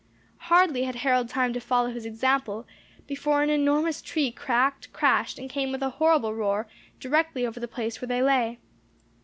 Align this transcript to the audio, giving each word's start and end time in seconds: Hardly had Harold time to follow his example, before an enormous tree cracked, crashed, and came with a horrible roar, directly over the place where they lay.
Hardly 0.49 0.81
had 0.85 0.95
Harold 0.95 1.29
time 1.29 1.53
to 1.53 1.59
follow 1.59 1.89
his 1.91 2.07
example, 2.07 2.65
before 3.05 3.43
an 3.43 3.51
enormous 3.51 4.01
tree 4.01 4.31
cracked, 4.31 4.91
crashed, 4.91 5.37
and 5.37 5.47
came 5.47 5.71
with 5.71 5.83
a 5.83 5.91
horrible 6.01 6.33
roar, 6.33 6.67
directly 6.99 7.45
over 7.45 7.59
the 7.59 7.67
place 7.67 8.01
where 8.01 8.07
they 8.07 8.23
lay. 8.23 8.57